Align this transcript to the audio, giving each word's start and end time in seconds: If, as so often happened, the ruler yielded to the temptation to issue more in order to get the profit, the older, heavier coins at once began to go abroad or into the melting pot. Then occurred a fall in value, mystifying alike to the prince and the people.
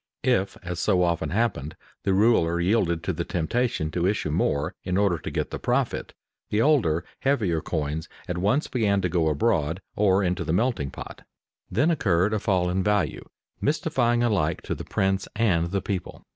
If, 0.23 0.57
as 0.63 0.79
so 0.79 1.03
often 1.03 1.29
happened, 1.29 1.75
the 2.05 2.13
ruler 2.15 2.59
yielded 2.59 3.03
to 3.03 3.13
the 3.13 3.23
temptation 3.23 3.91
to 3.91 4.07
issue 4.07 4.31
more 4.31 4.73
in 4.83 4.97
order 4.97 5.19
to 5.19 5.29
get 5.29 5.51
the 5.51 5.59
profit, 5.59 6.15
the 6.49 6.59
older, 6.59 7.05
heavier 7.19 7.61
coins 7.61 8.09
at 8.27 8.39
once 8.39 8.65
began 8.67 9.01
to 9.01 9.09
go 9.09 9.27
abroad 9.29 9.79
or 9.95 10.23
into 10.23 10.43
the 10.43 10.53
melting 10.53 10.89
pot. 10.89 11.21
Then 11.69 11.91
occurred 11.91 12.33
a 12.33 12.39
fall 12.39 12.67
in 12.67 12.83
value, 12.83 13.23
mystifying 13.61 14.23
alike 14.23 14.63
to 14.63 14.73
the 14.73 14.85
prince 14.85 15.27
and 15.35 15.67
the 15.69 15.83
people. 15.83 16.25